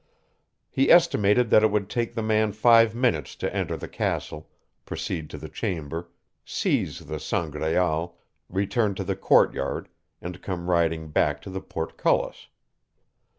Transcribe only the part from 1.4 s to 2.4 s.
that it would take the